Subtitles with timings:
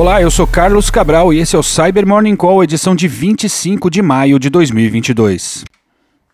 [0.00, 3.90] Olá, eu sou Carlos Cabral e esse é o Cyber Morning Call, edição de 25
[3.90, 5.62] de maio de 2022.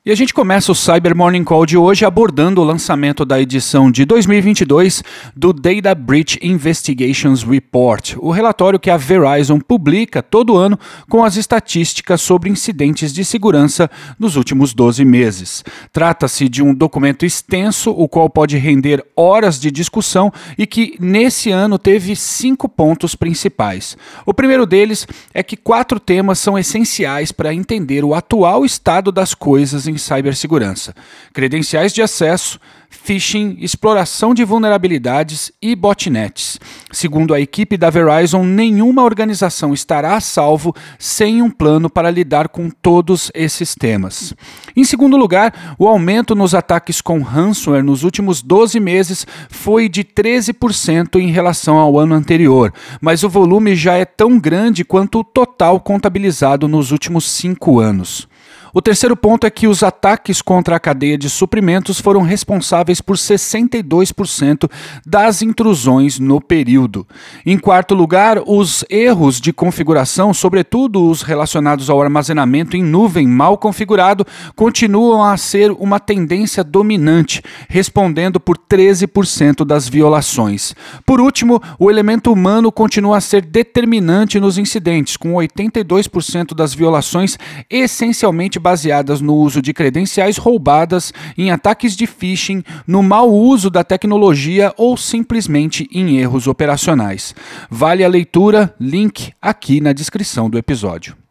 [0.06, 3.90] E a gente começa o Cyber Morning Call de hoje abordando o lançamento da edição
[3.90, 5.02] de 2022
[5.34, 10.78] do Data Breach Investigations Report, o relatório que a Verizon publica todo ano
[11.08, 15.64] com as estatísticas sobre incidentes de segurança nos últimos 12 meses.
[15.92, 21.50] Trata-se de um documento extenso, o qual pode render horas de discussão e que nesse
[21.50, 23.96] ano teve cinco pontos principais.
[24.24, 25.04] O primeiro deles
[25.34, 29.98] é que quatro temas são essenciais para entender o atual estado das coisas em em
[29.98, 30.94] cibersegurança,
[31.32, 32.60] credenciais de acesso,
[32.90, 36.58] phishing, exploração de vulnerabilidades e botnets.
[36.92, 42.48] Segundo a equipe da Verizon, nenhuma organização estará a salvo sem um plano para lidar
[42.48, 44.34] com todos esses temas.
[44.76, 50.04] Em segundo lugar, o aumento nos ataques com ransomware nos últimos 12 meses foi de
[50.04, 55.24] 13% em relação ao ano anterior, mas o volume já é tão grande quanto o
[55.24, 58.28] total contabilizado nos últimos cinco anos.
[58.76, 63.16] O terceiro ponto é que os ataques contra a cadeia de suprimentos foram responsáveis por
[63.16, 64.70] 62%
[65.04, 67.06] das intrusões no período.
[67.46, 73.56] Em quarto lugar, os erros de configuração, sobretudo os relacionados ao armazenamento em nuvem mal
[73.56, 80.74] configurado, continuam a ser uma tendência dominante, respondendo por 13% das violações.
[81.06, 87.38] Por último, o elemento humano continua a ser determinante nos incidentes, com 82% das violações
[87.70, 93.82] essencialmente baseadas no uso de credenciais roubadas, em ataques de phishing, no mau uso da
[93.82, 97.34] tecnologia ou simplesmente em erros operacionais.
[97.70, 101.25] Vale a leitura, link aqui na descrição do episódio.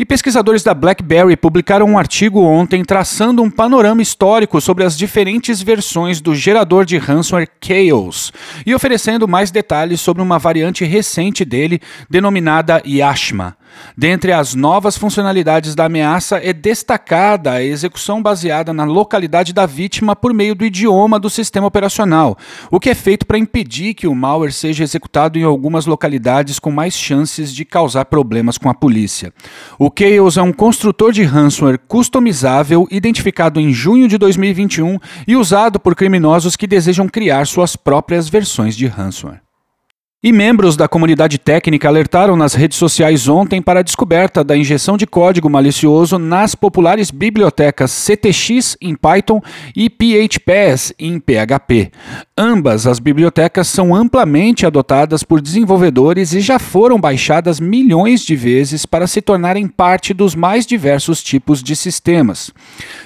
[0.00, 5.60] E pesquisadores da BlackBerry publicaram um artigo ontem traçando um panorama histórico sobre as diferentes
[5.60, 8.32] versões do gerador de ransomware Chaos
[8.64, 13.56] e oferecendo mais detalhes sobre uma variante recente dele denominada Yashma.
[13.96, 20.14] Dentre as novas funcionalidades da ameaça é destacada a execução baseada na localidade da vítima
[20.14, 22.36] por meio do idioma do sistema operacional,
[22.70, 26.70] o que é feito para impedir que o malware seja executado em algumas localidades com
[26.70, 29.32] mais chances de causar problemas com a polícia.
[29.78, 35.78] O Chaos é um construtor de ransomware customizável identificado em junho de 2021 e usado
[35.78, 39.47] por criminosos que desejam criar suas próprias versões de ransomware.
[40.20, 44.96] E membros da comunidade técnica alertaram nas redes sociais ontem para a descoberta da injeção
[44.96, 49.40] de código malicioso nas populares bibliotecas CTX em Python
[49.76, 51.92] e PHPS em PHP.
[52.36, 58.84] Ambas as bibliotecas são amplamente adotadas por desenvolvedores e já foram baixadas milhões de vezes
[58.84, 62.50] para se tornarem parte dos mais diversos tipos de sistemas.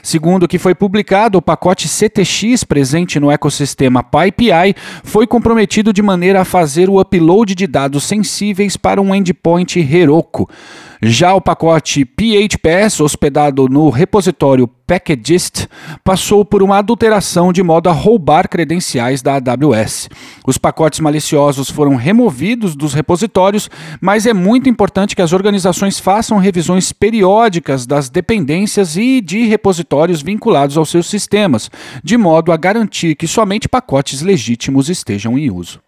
[0.03, 4.75] Segundo o que foi publicado, o pacote CTX presente no ecossistema PyPI
[5.05, 10.49] foi comprometido de maneira a fazer o upload de dados sensíveis para um endpoint Heroku.
[11.05, 15.67] Já o pacote PHPS, hospedado no repositório Packagist,
[16.05, 20.09] passou por uma adulteração de modo a roubar credenciais da AWS.
[20.47, 23.69] Os pacotes maliciosos foram removidos dos repositórios,
[24.01, 30.23] mas é muito importante que as organizações façam revisões periódicas das dependências e de repositórios
[30.23, 31.69] vinculados aos seus sistemas,
[32.05, 35.81] de modo a garantir que somente pacotes legítimos estejam em uso.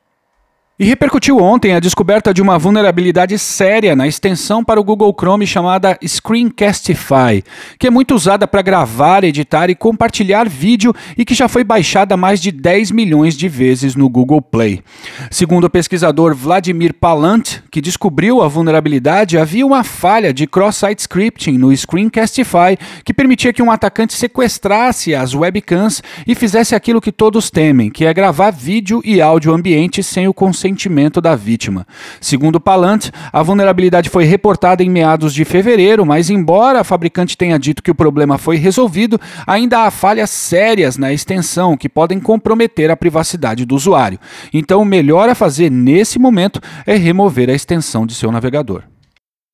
[0.77, 5.47] E repercutiu ontem a descoberta de uma vulnerabilidade séria na extensão para o Google Chrome
[5.47, 7.45] chamada Screencastify,
[7.79, 12.17] que é muito usada para gravar, editar e compartilhar vídeo e que já foi baixada
[12.17, 14.83] mais de 10 milhões de vezes no Google Play.
[15.31, 21.57] Segundo o pesquisador Vladimir Palant, que descobriu a vulnerabilidade, havia uma falha de cross-site scripting
[21.57, 27.49] no Screencastify que permitia que um atacante sequestrasse as webcams e fizesse aquilo que todos
[27.49, 31.87] temem, que é gravar vídeo e áudio ambiente sem o consentimento consentimento da vítima.
[32.21, 37.59] Segundo Palant, a vulnerabilidade foi reportada em meados de fevereiro, mas embora a fabricante tenha
[37.59, 42.91] dito que o problema foi resolvido, ainda há falhas sérias na extensão que podem comprometer
[42.91, 44.19] a privacidade do usuário.
[44.55, 48.94] Então, o melhor a fazer nesse momento é remover a extensão de seu navegador.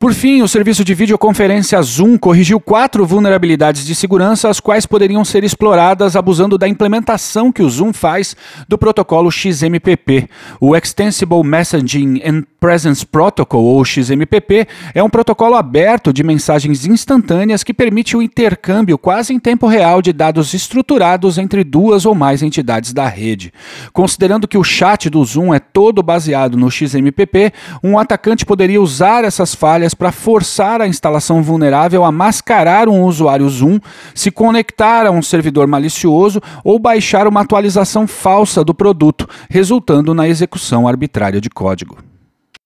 [0.01, 5.23] Por fim, o serviço de videoconferência Zoom corrigiu quatro vulnerabilidades de segurança, as quais poderiam
[5.27, 8.35] ser exploradas abusando da implementação que o Zoom faz
[8.67, 10.27] do protocolo XMPP.
[10.59, 17.65] O Extensible Messaging and Presence Protocol, ou XMPP, é um protocolo aberto de mensagens instantâneas
[17.65, 22.43] que permite o intercâmbio quase em tempo real de dados estruturados entre duas ou mais
[22.43, 23.51] entidades da rede.
[23.95, 27.51] Considerando que o chat do Zoom é todo baseado no XMPP,
[27.83, 33.49] um atacante poderia usar essas falhas para forçar a instalação vulnerável a mascarar um usuário
[33.49, 33.81] Zoom,
[34.15, 40.29] se conectar a um servidor malicioso ou baixar uma atualização falsa do produto, resultando na
[40.29, 42.10] execução arbitrária de código.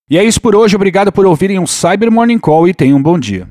[0.09, 3.03] E é isso por hoje, obrigado por ouvirem um Cyber Morning Call e tenham um
[3.03, 3.49] bom dia.